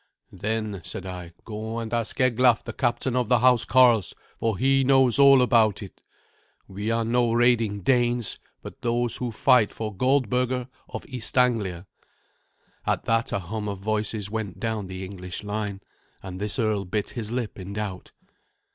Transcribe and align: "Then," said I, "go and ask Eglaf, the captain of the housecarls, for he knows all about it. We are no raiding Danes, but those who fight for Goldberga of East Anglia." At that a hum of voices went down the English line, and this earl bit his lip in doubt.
"Then," 0.33 0.81
said 0.83 1.05
I, 1.05 1.31
"go 1.43 1.77
and 1.77 1.93
ask 1.93 2.19
Eglaf, 2.19 2.63
the 2.63 2.73
captain 2.73 3.15
of 3.15 3.29
the 3.29 3.37
housecarls, 3.37 4.15
for 4.35 4.57
he 4.57 4.83
knows 4.83 5.19
all 5.19 5.43
about 5.43 5.83
it. 5.83 6.01
We 6.67 6.89
are 6.89 7.05
no 7.05 7.31
raiding 7.33 7.81
Danes, 7.81 8.39
but 8.63 8.81
those 8.81 9.17
who 9.17 9.29
fight 9.31 9.71
for 9.71 9.93
Goldberga 9.93 10.69
of 10.89 11.05
East 11.05 11.37
Anglia." 11.37 11.85
At 12.83 13.03
that 13.05 13.31
a 13.31 13.37
hum 13.37 13.69
of 13.69 13.77
voices 13.77 14.31
went 14.31 14.59
down 14.59 14.87
the 14.87 15.05
English 15.05 15.43
line, 15.43 15.81
and 16.23 16.41
this 16.41 16.57
earl 16.57 16.83
bit 16.85 17.11
his 17.11 17.29
lip 17.31 17.59
in 17.59 17.73
doubt. 17.73 18.11